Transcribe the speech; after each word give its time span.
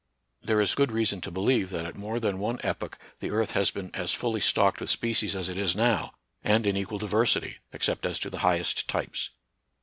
There 0.41 0.59
is 0.59 0.73
good 0.73 0.91
reason 0.91 1.21
to 1.21 1.29
believe 1.29 1.69
that 1.69 1.85
at 1.85 1.95
more 1.95 2.19
than 2.19 2.39
one 2.39 2.57
epoch 2.63 2.97
the 3.19 3.29
earth 3.29 3.51
has 3.51 3.69
been 3.69 3.91
as 3.93 4.11
fully 4.11 4.41
stocked 4.41 4.81
with 4.81 4.89
species 4.89 5.35
as 5.35 5.47
it 5.47 5.59
is 5.59 5.75
now, 5.75 6.15
and 6.43 6.65
in 6.65 6.75
equal 6.75 6.97
diversity, 6.97 7.57
except 7.71 8.03
as 8.07 8.17
to 8.21 8.31
the 8.31 8.39
highest 8.39 8.87
types. 8.87 9.29